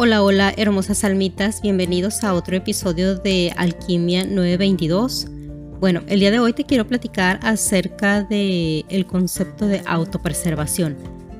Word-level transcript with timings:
Hola, 0.00 0.22
hola, 0.22 0.54
hermosas 0.56 1.02
almitas, 1.02 1.60
bienvenidos 1.60 2.22
a 2.22 2.32
otro 2.32 2.54
episodio 2.54 3.16
de 3.16 3.52
Alquimia 3.56 4.24
922. 4.24 5.26
Bueno, 5.80 6.02
el 6.06 6.20
día 6.20 6.30
de 6.30 6.38
hoy 6.38 6.52
te 6.52 6.62
quiero 6.62 6.86
platicar 6.86 7.40
acerca 7.42 8.22
del 8.22 8.84
el 8.90 9.06
concepto 9.06 9.66
de 9.66 9.82
autopreservación, 9.84 10.96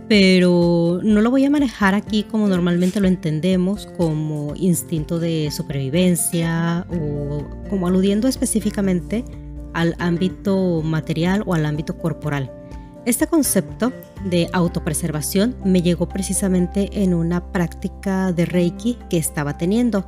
pero 0.09 0.99
no 1.05 1.21
lo 1.21 1.31
voy 1.31 1.45
a 1.45 1.51
manejar 1.51 1.95
aquí 1.95 2.25
como 2.25 2.49
normalmente 2.49 2.99
lo 2.99 3.07
entendemos, 3.07 3.87
como 3.97 4.57
instinto 4.57 5.21
de 5.21 5.53
supervivencia 5.53 6.85
o 6.91 7.47
como 7.71 7.87
aludiendo 7.87 8.27
específicamente 8.27 9.25
al 9.73 9.95
ámbito 10.01 10.83
material 10.83 11.45
o 11.47 11.55
al 11.55 11.65
ámbito 11.65 11.97
corporal. 11.97 12.58
Este 13.05 13.27
concepto 13.27 13.93
de 14.25 14.49
autopreservación 14.53 15.57
me 15.65 15.83
llegó 15.83 16.09
precisamente 16.09 16.91
en 17.03 17.15
una 17.15 17.53
práctica 17.53 18.33
de 18.33 18.45
Reiki 18.45 18.99
que 19.09 19.17
estaba 19.17 19.57
teniendo. 19.57 20.07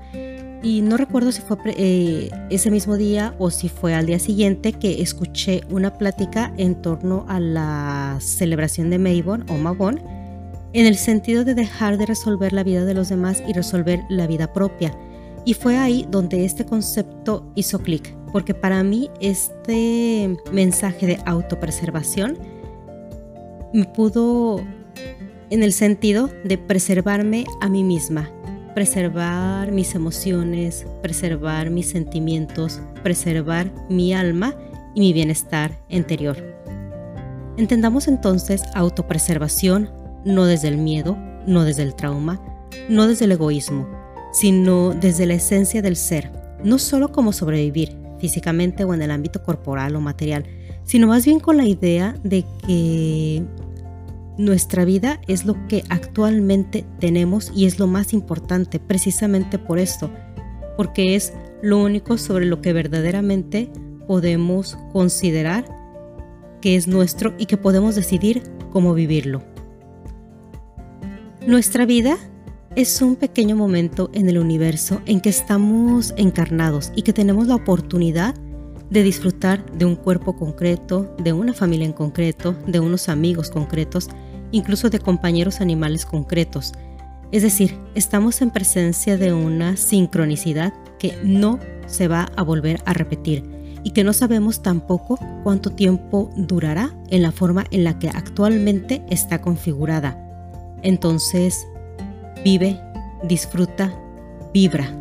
Y 0.63 0.83
no 0.83 0.99
recuerdo 0.99 1.33
si 1.33 1.41
fue 1.41 1.57
eh, 1.67 2.31
ese 2.51 2.71
mismo 2.71 2.97
día 2.97 3.35
o 3.39 3.51
si 3.51 3.71
fue 3.71 3.95
al 3.95 4.05
día 4.05 4.19
siguiente 4.19 4.75
que 4.75 5.01
escuché 5.01 5.63
una 5.71 5.97
plática 5.97 6.53
en 6.59 6.83
torno 6.83 7.25
a 7.29 7.41
la 7.41 8.19
celebración 8.21 8.91
de 8.91 8.99
Mabon 8.99 9.47
o 9.49 9.55
Mabon 9.55 10.01
en 10.75 10.87
el 10.87 10.97
sentido 10.97 11.45
de 11.45 11.55
dejar 11.55 11.97
de 11.97 12.07
resolver 12.07 12.53
la 12.53 12.63
vida 12.63 12.85
de 12.85 12.95
los 12.95 13.09
demás 13.09 13.43
y 13.49 13.55
resolver 13.55 14.01
la 14.11 14.27
vida 14.27 14.53
propia. 14.53 14.95
Y 15.47 15.55
fue 15.55 15.79
ahí 15.79 16.07
donde 16.11 16.45
este 16.45 16.67
concepto 16.67 17.51
hizo 17.55 17.79
clic, 17.79 18.15
porque 18.31 18.53
para 18.53 18.83
mí 18.85 19.11
este 19.21 20.37
mensaje 20.53 21.07
de 21.07 21.19
autopreservación 21.25 22.39
me 23.73 23.85
pudo 23.85 24.65
en 25.51 25.63
el 25.63 25.73
sentido 25.73 26.31
de 26.45 26.59
preservarme 26.59 27.45
a 27.61 27.69
mí 27.69 27.83
misma, 27.83 28.31
preservar 28.75 29.73
mis 29.73 29.95
emociones, 29.95 30.87
preservar 31.03 31.71
mis 31.71 31.91
sentimientos, 31.91 32.81
preservar 33.03 33.71
mi 33.89 34.15
alma 34.15 34.55
y 34.95 35.01
mi 35.01 35.13
bienestar 35.13 35.73
interior. 35.89 36.37
Entendamos 37.57 38.09
entonces 38.09 38.63
autopreservación 38.75 39.91
no 40.25 40.47
desde 40.47 40.69
el 40.69 40.77
miedo, 40.77 41.17
no 41.47 41.65
desde 41.65 41.83
el 41.83 41.95
trauma, 41.95 42.41
no 42.89 43.07
desde 43.07 43.25
el 43.25 43.33
egoísmo, 43.33 43.89
sino 44.33 44.95
desde 44.95 45.27
la 45.27 45.35
esencia 45.35 45.83
del 45.83 45.97
ser, 45.97 46.31
no 46.63 46.79
solo 46.79 47.11
como 47.11 47.33
sobrevivir 47.33 47.97
físicamente 48.19 48.85
o 48.85 48.95
en 48.95 49.03
el 49.03 49.11
ámbito 49.11 49.43
corporal 49.43 49.97
o 49.97 50.01
material, 50.01 50.45
sino 50.85 51.07
más 51.07 51.25
bien 51.25 51.41
con 51.41 51.57
la 51.57 51.65
idea 51.65 52.15
de 52.23 52.45
que 52.67 53.43
nuestra 54.41 54.85
vida 54.85 55.21
es 55.29 55.45
lo 55.45 55.67
que 55.69 55.85
actualmente 55.89 56.85
tenemos 56.99 57.53
y 57.55 57.67
es 57.67 57.79
lo 57.79 57.87
más 57.87 58.13
importante 58.13 58.81
precisamente 58.81 59.59
por 59.59 59.79
esto, 59.79 60.11
porque 60.77 61.15
es 61.15 61.33
lo 61.63 61.79
único 61.79 62.17
sobre 62.19 62.47
lo 62.47 62.63
que 62.63 62.73
verdaderamente 62.73 63.71
podemos 64.07 64.79
considerar 64.93 65.65
que 66.61 66.77
es 66.77 66.89
nuestro 66.89 67.35
y 67.39 67.47
que 67.47 67.57
podemos 67.57 67.95
decidir 67.95 68.43
cómo 68.73 68.95
vivirlo. 68.95 69.43
Nuestra 71.47 71.87
vida 71.87 72.17
es 72.77 73.03
un 73.03 73.17
pequeño 73.17 73.57
momento 73.57 74.11
en 74.15 74.29
el 74.29 74.39
universo 74.39 75.01
en 75.07 75.21
que 75.21 75.31
estamos 75.31 76.15
encarnados 76.17 76.93
y 76.95 77.03
que 77.03 77.13
tenemos 77.13 77.47
la 77.47 77.57
oportunidad 77.57 78.35
de 78.91 79.03
disfrutar 79.03 79.65
de 79.73 79.85
un 79.85 79.97
cuerpo 79.97 80.37
concreto, 80.37 81.15
de 81.19 81.33
una 81.33 81.55
familia 81.55 81.87
en 81.87 81.93
concreto, 81.93 82.57
de 82.67 82.81
unos 82.81 83.09
amigos 83.09 83.51
concretos, 83.51 84.09
incluso 84.53 84.91
de 84.91 84.99
compañeros 84.99 85.61
animales 85.61 86.07
concretos. 86.07 86.73
Es 87.33 87.43
decir, 87.43 87.79
estamos 87.95 88.43
en 88.43 88.51
presencia 88.51 89.17
de 89.17 89.33
una 89.33 89.77
sincronicidad 89.77 90.73
que 90.99 91.17
no 91.23 91.59
se 91.87 92.09
va 92.09 92.31
a 92.37 92.43
volver 92.43 92.83
a 92.87 92.93
repetir 92.93 93.45
y 93.83 93.93
que 93.93 94.05
no 94.05 94.13
sabemos 94.13 94.63
tampoco 94.63 95.19
cuánto 95.43 95.71
tiempo 95.71 96.31
durará 96.37 96.95
en 97.09 97.23
la 97.23 97.33
forma 97.33 97.65
en 97.71 97.85
la 97.85 97.99
que 97.99 98.09
actualmente 98.09 99.03
está 99.11 99.41
configurada. 99.41 100.19
Entonces, 100.83 101.67
vive, 102.45 102.81
disfruta, 103.23 103.95
vibra. 104.53 104.97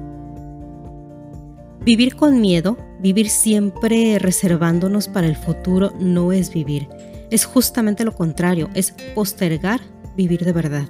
Vivir 1.82 2.16
con 2.16 2.42
miedo, 2.42 2.78
vivir 3.00 3.30
siempre 3.30 4.20
reservándonos 4.20 5.08
para 5.08 5.28
el 5.28 5.36
futuro 5.36 5.94
no 6.00 6.32
es 6.32 6.54
vivir. 6.54 6.88
Es 7.30 7.46
justamente 7.46 8.04
lo 8.04 8.16
contrario, 8.16 8.70
es 8.74 8.94
postergar 9.14 9.82
vivir 10.16 10.44
de 10.44 10.54
verdad. 10.54 10.88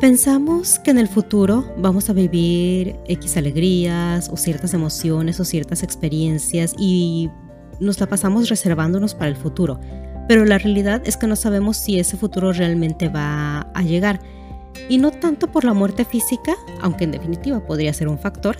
Pensamos 0.00 0.78
que 0.78 0.90
en 0.90 0.98
el 0.98 1.08
futuro 1.08 1.64
vamos 1.76 2.08
a 2.08 2.14
vivir 2.14 2.96
X 3.06 3.36
alegrías 3.36 4.30
o 4.30 4.36
ciertas 4.36 4.72
emociones 4.72 5.38
o 5.40 5.44
ciertas 5.44 5.82
experiencias 5.82 6.74
y 6.78 7.28
nos 7.80 8.00
la 8.00 8.06
pasamos 8.06 8.48
reservándonos 8.48 9.14
para 9.14 9.28
el 9.28 9.36
futuro. 9.36 9.78
Pero 10.26 10.44
la 10.46 10.58
realidad 10.58 11.02
es 11.04 11.16
que 11.16 11.26
no 11.26 11.36
sabemos 11.36 11.76
si 11.76 11.98
ese 11.98 12.16
futuro 12.16 12.52
realmente 12.52 13.08
va 13.08 13.60
a 13.74 13.82
llegar. 13.82 14.20
Y 14.88 14.98
no 14.98 15.10
tanto 15.10 15.50
por 15.52 15.64
la 15.64 15.74
muerte 15.74 16.04
física, 16.04 16.54
aunque 16.80 17.04
en 17.04 17.10
definitiva 17.10 17.66
podría 17.66 17.92
ser 17.92 18.08
un 18.08 18.18
factor, 18.18 18.56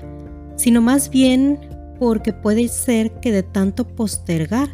sino 0.57 0.81
más 0.81 1.09
bien 1.09 1.59
porque 1.99 2.33
puede 2.33 2.69
ser 2.69 3.13
que 3.21 3.33
de 3.33 3.43
tanto 3.43 3.87
postergar 3.87 4.69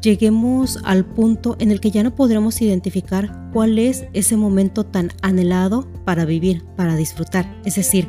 lleguemos 0.00 0.78
al 0.84 1.04
punto 1.04 1.56
en 1.58 1.70
el 1.70 1.80
que 1.80 1.90
ya 1.90 2.02
no 2.02 2.14
podremos 2.14 2.60
identificar 2.62 3.50
cuál 3.52 3.78
es 3.78 4.04
ese 4.12 4.36
momento 4.36 4.84
tan 4.84 5.10
anhelado 5.22 5.88
para 6.04 6.24
vivir, 6.24 6.64
para 6.76 6.96
disfrutar. 6.96 7.60
Es 7.64 7.76
decir, 7.76 8.08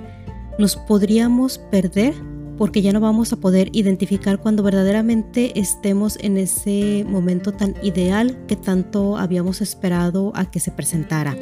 nos 0.59 0.76
podríamos 0.76 1.58
perder 1.58 2.14
porque 2.58 2.81
ya 2.81 2.92
no 2.92 3.00
vamos 3.00 3.31
a 3.34 3.38
poder 3.38 3.70
identificar 3.74 4.40
cuando 4.40 4.64
verdaderamente 4.64 5.59
estemos 5.59 6.18
en 6.22 6.38
ese 6.38 7.06
momento 7.08 7.52
tan 7.52 7.76
ideal 7.84 8.38
que 8.47 8.56
tanto 8.56 9.18
habíamos 9.18 9.62
esperado 9.62 10.31
a 10.36 10.50
que 10.50 10.59
se 10.59 10.72
presentara. 10.72 11.36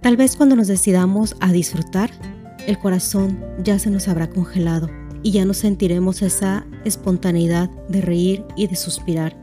Tal 0.00 0.16
vez 0.16 0.36
cuando 0.36 0.54
nos 0.54 0.68
decidamos 0.68 1.36
a 1.40 1.50
disfrutar, 1.50 2.10
el 2.68 2.78
corazón 2.78 3.44
ya 3.64 3.78
se 3.80 3.90
nos 3.90 4.06
habrá 4.06 4.28
congelado 4.30 4.88
y 5.22 5.32
ya 5.32 5.44
no 5.44 5.54
sentiremos 5.54 6.22
esa 6.22 6.66
espontaneidad 6.84 7.70
de 7.88 8.00
reír 8.00 8.44
y 8.56 8.66
de 8.66 8.76
suspirar. 8.76 9.36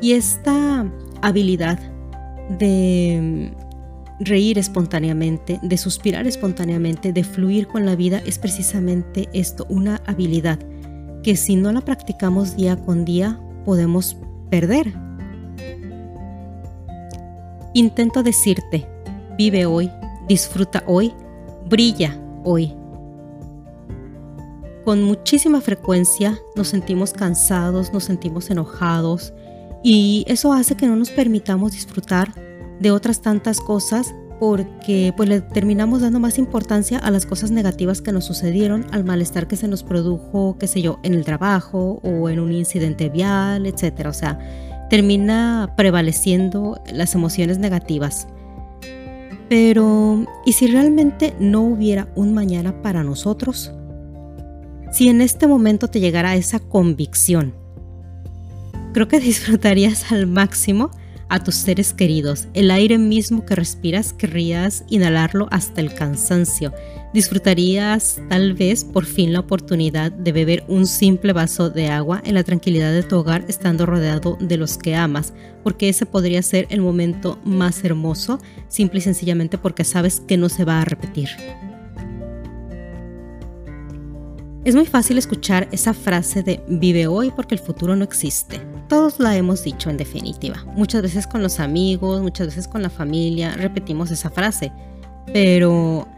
Y 0.00 0.12
esta 0.12 0.90
habilidad 1.22 1.78
de 2.58 3.52
reír 4.20 4.58
espontáneamente, 4.58 5.58
de 5.62 5.78
suspirar 5.78 6.26
espontáneamente, 6.26 7.12
de 7.12 7.24
fluir 7.24 7.66
con 7.66 7.86
la 7.86 7.96
vida 7.96 8.22
es 8.24 8.38
precisamente 8.38 9.28
esto, 9.32 9.66
una 9.68 10.00
habilidad 10.06 10.58
que 11.22 11.36
si 11.36 11.56
no 11.56 11.72
la 11.72 11.80
practicamos 11.80 12.56
día 12.56 12.76
con 12.76 13.04
día 13.04 13.40
podemos 13.64 14.16
perder. 14.50 14.92
Intento 17.72 18.22
decirte, 18.22 18.86
vive 19.36 19.66
hoy, 19.66 19.90
disfruta 20.28 20.84
hoy, 20.86 21.12
brilla 21.68 22.20
hoy. 22.44 22.72
Con 24.84 25.02
muchísima 25.02 25.62
frecuencia 25.62 26.38
nos 26.56 26.68
sentimos 26.68 27.14
cansados, 27.14 27.92
nos 27.94 28.04
sentimos 28.04 28.50
enojados 28.50 29.32
y 29.82 30.24
eso 30.28 30.52
hace 30.52 30.76
que 30.76 30.86
no 30.86 30.94
nos 30.94 31.10
permitamos 31.10 31.72
disfrutar 31.72 32.34
de 32.80 32.90
otras 32.90 33.22
tantas 33.22 33.60
cosas 33.60 34.14
porque 34.38 35.14
pues 35.16 35.28
le 35.28 35.40
terminamos 35.40 36.02
dando 36.02 36.20
más 36.20 36.38
importancia 36.38 36.98
a 36.98 37.10
las 37.10 37.24
cosas 37.24 37.50
negativas 37.50 38.02
que 38.02 38.12
nos 38.12 38.26
sucedieron, 38.26 38.84
al 38.90 39.04
malestar 39.04 39.48
que 39.48 39.56
se 39.56 39.68
nos 39.68 39.82
produjo, 39.82 40.56
qué 40.58 40.66
sé 40.66 40.82
yo, 40.82 40.98
en 41.02 41.14
el 41.14 41.24
trabajo 41.24 42.00
o 42.02 42.28
en 42.28 42.38
un 42.38 42.52
incidente 42.52 43.08
vial, 43.08 43.64
etcétera. 43.64 44.10
O 44.10 44.14
sea, 44.14 44.38
termina 44.90 45.72
prevaleciendo 45.78 46.78
las 46.92 47.14
emociones 47.14 47.58
negativas. 47.58 48.26
Pero, 49.48 50.26
¿y 50.44 50.52
si 50.52 50.66
realmente 50.66 51.34
no 51.38 51.62
hubiera 51.62 52.08
un 52.14 52.34
mañana 52.34 52.82
para 52.82 53.02
nosotros? 53.02 53.72
Si 54.94 55.08
en 55.08 55.20
este 55.20 55.48
momento 55.48 55.88
te 55.88 55.98
llegara 55.98 56.36
esa 56.36 56.60
convicción, 56.60 57.52
creo 58.92 59.08
que 59.08 59.18
disfrutarías 59.30 60.12
al 60.12 60.28
máximo 60.28 60.92
a 61.28 61.42
tus 61.42 61.56
seres 61.56 61.92
queridos. 61.92 62.46
El 62.54 62.70
aire 62.70 62.96
mismo 62.96 63.44
que 63.44 63.56
respiras 63.56 64.12
querrías 64.12 64.84
inhalarlo 64.88 65.48
hasta 65.50 65.80
el 65.80 65.94
cansancio. 65.94 66.72
Disfrutarías 67.12 68.20
tal 68.28 68.54
vez 68.54 68.84
por 68.84 69.04
fin 69.04 69.32
la 69.32 69.40
oportunidad 69.40 70.12
de 70.12 70.30
beber 70.30 70.64
un 70.68 70.86
simple 70.86 71.32
vaso 71.32 71.70
de 71.70 71.88
agua 71.88 72.22
en 72.24 72.36
la 72.36 72.44
tranquilidad 72.44 72.92
de 72.92 73.02
tu 73.02 73.16
hogar 73.16 73.44
estando 73.48 73.86
rodeado 73.86 74.38
de 74.40 74.58
los 74.58 74.78
que 74.78 74.94
amas, 74.94 75.32
porque 75.64 75.88
ese 75.88 76.06
podría 76.06 76.40
ser 76.42 76.68
el 76.70 76.80
momento 76.80 77.40
más 77.44 77.82
hermoso, 77.82 78.38
simple 78.68 79.00
y 79.00 79.02
sencillamente 79.02 79.58
porque 79.58 79.82
sabes 79.82 80.20
que 80.20 80.36
no 80.36 80.48
se 80.48 80.64
va 80.64 80.80
a 80.80 80.84
repetir. 80.84 81.30
Es 84.64 84.74
muy 84.74 84.86
fácil 84.86 85.18
escuchar 85.18 85.68
esa 85.72 85.92
frase 85.92 86.42
de 86.42 86.64
vive 86.66 87.06
hoy 87.06 87.30
porque 87.30 87.54
el 87.54 87.60
futuro 87.60 87.96
no 87.96 88.04
existe. 88.04 88.62
Todos 88.88 89.20
la 89.20 89.36
hemos 89.36 89.62
dicho 89.62 89.90
en 89.90 89.98
definitiva. 89.98 90.64
Muchas 90.74 91.02
veces 91.02 91.26
con 91.26 91.42
los 91.42 91.60
amigos, 91.60 92.22
muchas 92.22 92.46
veces 92.46 92.66
con 92.66 92.82
la 92.82 92.88
familia, 92.88 93.52
repetimos 93.56 94.10
esa 94.10 94.30
frase. 94.30 94.72
Pero 95.34 96.08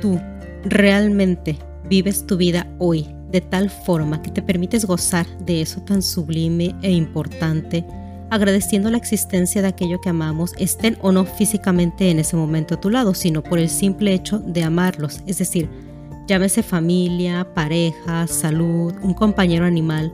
tú 0.00 0.20
realmente 0.64 1.58
vives 1.88 2.24
tu 2.24 2.36
vida 2.36 2.68
hoy 2.78 3.08
de 3.32 3.40
tal 3.40 3.68
forma 3.68 4.22
que 4.22 4.30
te 4.30 4.40
permites 4.40 4.84
gozar 4.84 5.26
de 5.38 5.60
eso 5.60 5.82
tan 5.82 6.02
sublime 6.02 6.72
e 6.82 6.92
importante, 6.92 7.84
agradeciendo 8.30 8.90
la 8.90 8.98
existencia 8.98 9.60
de 9.60 9.66
aquello 9.66 10.00
que 10.00 10.10
amamos, 10.10 10.52
estén 10.56 10.96
o 11.02 11.10
no 11.10 11.24
físicamente 11.24 12.12
en 12.12 12.20
ese 12.20 12.36
momento 12.36 12.76
a 12.76 12.80
tu 12.80 12.90
lado, 12.90 13.12
sino 13.12 13.42
por 13.42 13.58
el 13.58 13.68
simple 13.68 14.14
hecho 14.14 14.38
de 14.38 14.62
amarlos, 14.62 15.20
es 15.26 15.38
decir, 15.38 15.68
llámese 16.26 16.62
familia, 16.62 17.46
pareja, 17.54 18.26
salud, 18.26 18.94
un 19.02 19.14
compañero 19.14 19.64
animal, 19.64 20.12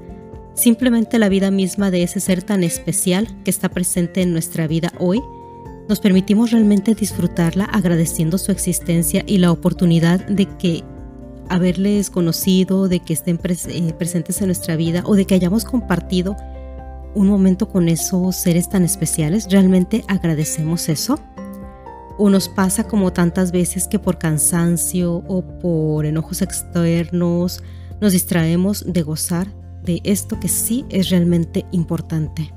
simplemente 0.55 1.19
la 1.19 1.29
vida 1.29 1.51
misma 1.51 1.91
de 1.91 2.03
ese 2.03 2.21
ser 2.21 2.43
tan 2.43 2.65
especial 2.65 3.29
que 3.45 3.51
está 3.51 3.69
presente 3.69 4.23
en 4.23 4.33
nuestra 4.33 4.67
vida 4.67 4.93
hoy, 4.99 5.21
nos 5.89 6.01
permitimos 6.01 6.53
realmente 6.53 6.95
disfrutarla 6.95 7.65
agradeciendo 7.65 8.39
su 8.39 8.53
existencia 8.53 9.25
y 9.27 9.39
la 9.39 9.51
oportunidad 9.51 10.25
de 10.27 10.47
que 10.47 10.85
haberles 11.49 12.11
conocido, 12.11 12.89
de 12.89 13.01
que 13.01 13.13
estén 13.13 13.41
eh, 13.43 13.93
presentes 13.99 14.41
en 14.41 14.47
nuestra 14.47 14.77
vida 14.77 15.03
o 15.05 15.17
de 15.17 15.25
que 15.27 15.35
hayamos 15.35 15.65
compartido 15.65 16.37
un 17.15 17.27
momento 17.27 17.69
con 17.69 17.89
esos 17.89 18.37
seres 18.37 18.69
tan 18.69 18.85
especiales, 18.85 19.49
¿realmente 19.51 20.05
agradecemos 20.07 20.89
eso? 20.89 21.19
¿O 22.23 22.29
nos 22.29 22.51
pasa 22.51 22.85
como 22.85 23.15
tantas 23.15 23.51
veces 23.51 23.89
que 23.89 23.99
por 23.99 24.19
cansancio 24.19 25.25
o 25.27 25.41
por 25.59 26.05
enojos 26.05 26.43
externos 26.43 27.63
nos 27.99 28.13
distraemos 28.13 28.85
de 28.87 29.01
gozar 29.01 29.47
de 29.83 30.03
esto 30.05 30.39
que 30.39 30.49
sí 30.49 30.85
es 30.91 31.09
realmente 31.09 31.65
importante? 31.73 32.53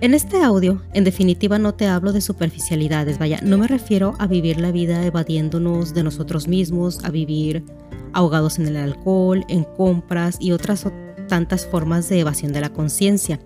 En 0.00 0.14
este 0.14 0.42
audio, 0.42 0.82
en 0.94 1.04
definitiva, 1.04 1.60
no 1.60 1.74
te 1.74 1.86
hablo 1.86 2.12
de 2.12 2.20
superficialidades, 2.20 3.20
vaya, 3.20 3.38
no 3.44 3.56
me 3.56 3.68
refiero 3.68 4.16
a 4.18 4.26
vivir 4.26 4.58
la 4.58 4.72
vida 4.72 5.06
evadiéndonos 5.06 5.94
de 5.94 6.02
nosotros 6.02 6.48
mismos, 6.48 7.04
a 7.04 7.12
vivir 7.12 7.64
ahogados 8.12 8.58
en 8.58 8.66
el 8.66 8.78
alcohol, 8.78 9.44
en 9.48 9.62
compras 9.62 10.38
y 10.40 10.50
otras 10.50 10.88
tantas 11.28 11.68
formas 11.68 12.08
de 12.08 12.18
evasión 12.18 12.52
de 12.52 12.62
la 12.62 12.70
conciencia. 12.70 13.38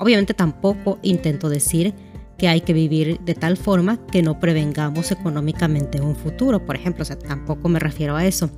Obviamente 0.00 0.34
tampoco 0.34 0.98
intento 1.02 1.48
decir 1.48 1.94
que 2.38 2.48
hay 2.48 2.60
que 2.60 2.72
vivir 2.72 3.20
de 3.20 3.34
tal 3.34 3.56
forma 3.56 3.98
que 4.06 4.22
no 4.22 4.38
prevengamos 4.38 5.10
económicamente 5.10 6.00
un 6.00 6.14
futuro, 6.14 6.64
por 6.64 6.76
ejemplo, 6.76 7.02
o 7.02 7.04
sea, 7.04 7.18
tampoco 7.18 7.68
me 7.68 7.80
refiero 7.80 8.16
a 8.16 8.24
eso. 8.24 8.48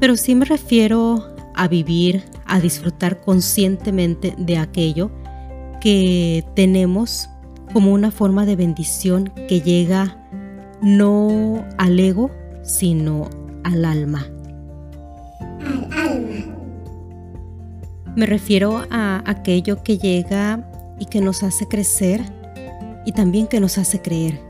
Pero 0.00 0.16
sí 0.16 0.34
me 0.34 0.44
refiero 0.44 1.34
a 1.54 1.68
vivir, 1.68 2.24
a 2.46 2.58
disfrutar 2.60 3.20
conscientemente 3.20 4.34
de 4.36 4.58
aquello 4.58 5.10
que 5.80 6.44
tenemos 6.54 7.28
como 7.72 7.92
una 7.92 8.10
forma 8.10 8.44
de 8.44 8.56
bendición 8.56 9.32
que 9.48 9.60
llega 9.60 10.16
no 10.82 11.64
al 11.78 12.00
ego, 12.00 12.30
sino 12.64 13.30
al 13.62 13.84
alma. 13.84 14.26
Al 15.60 15.92
alma. 15.92 16.60
Me 18.16 18.26
refiero 18.26 18.84
a 18.90 19.22
aquello 19.24 19.84
que 19.84 19.96
llega 19.96 20.68
y 20.98 21.06
que 21.06 21.20
nos 21.20 21.44
hace 21.44 21.68
crecer 21.68 22.39
y 23.04 23.12
también 23.12 23.46
que 23.46 23.60
nos 23.60 23.78
hace 23.78 24.00
creer, 24.00 24.40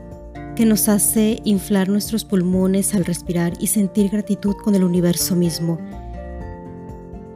que 0.55 0.65
nos 0.65 0.89
hace 0.89 1.39
inflar 1.43 1.89
nuestros 1.89 2.25
pulmones 2.25 2.93
al 2.93 3.05
respirar 3.05 3.53
y 3.59 3.67
sentir 3.67 4.09
gratitud 4.09 4.55
con 4.63 4.75
el 4.75 4.83
universo 4.83 5.35
mismo. 5.35 5.79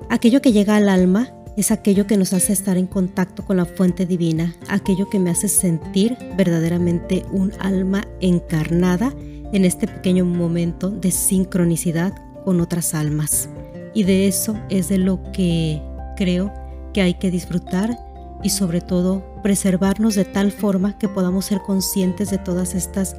Aquello 0.09 0.41
que 0.41 0.51
llega 0.51 0.75
al 0.75 0.89
alma 0.89 1.29
es 1.57 1.71
aquello 1.71 2.05
que 2.05 2.17
nos 2.17 2.33
hace 2.33 2.53
estar 2.53 2.77
en 2.77 2.87
contacto 2.87 3.45
con 3.45 3.57
la 3.57 3.65
fuente 3.65 4.05
divina, 4.05 4.55
aquello 4.67 5.09
que 5.09 5.19
me 5.19 5.29
hace 5.29 5.47
sentir 5.47 6.17
verdaderamente 6.37 7.25
un 7.31 7.53
alma 7.59 8.03
encarnada 8.19 9.13
en 9.53 9.63
este 9.63 9.87
pequeño 9.87 10.25
momento 10.25 10.89
de 10.89 11.11
sincronicidad 11.11 12.13
con 12.43 12.59
otras 12.59 12.93
almas. 12.93 13.49
Y 13.93 14.03
de 14.03 14.27
eso 14.27 14.55
es 14.69 14.89
de 14.89 14.97
lo 14.97 15.21
que 15.31 15.81
creo 16.17 16.53
que 16.93 17.01
hay 17.01 17.13
que 17.15 17.31
disfrutar 17.31 17.97
y 18.43 18.49
sobre 18.49 18.81
todo 18.81 19.23
preservarnos 19.41 20.15
de 20.15 20.25
tal 20.25 20.51
forma 20.51 20.97
que 20.97 21.09
podamos 21.09 21.45
ser 21.45 21.61
conscientes 21.61 22.29
de 22.29 22.37
todas 22.37 22.75
estas 22.75 23.15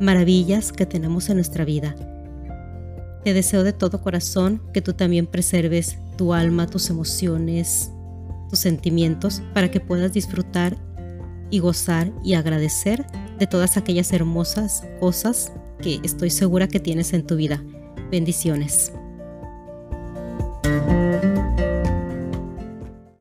maravillas 0.00 0.72
que 0.72 0.86
tenemos 0.86 1.28
en 1.28 1.36
nuestra 1.36 1.64
vida. 1.64 1.94
Te 3.24 3.34
deseo 3.34 3.64
de 3.64 3.74
todo 3.74 4.00
corazón 4.00 4.62
que 4.72 4.80
tú 4.80 4.94
también 4.94 5.26
preserves 5.26 5.98
tu 6.16 6.32
alma, 6.32 6.66
tus 6.66 6.88
emociones, 6.88 7.90
tus 8.48 8.58
sentimientos, 8.58 9.42
para 9.52 9.70
que 9.70 9.80
puedas 9.80 10.12
disfrutar 10.12 10.76
y 11.50 11.58
gozar 11.58 12.12
y 12.24 12.34
agradecer 12.34 13.06
de 13.38 13.46
todas 13.46 13.76
aquellas 13.76 14.12
hermosas 14.12 14.84
cosas 15.00 15.52
que 15.82 16.00
estoy 16.02 16.30
segura 16.30 16.68
que 16.68 16.80
tienes 16.80 17.12
en 17.12 17.26
tu 17.26 17.36
vida. 17.36 17.62
Bendiciones. 18.10 18.92